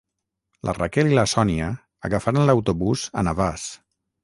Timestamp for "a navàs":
3.23-3.71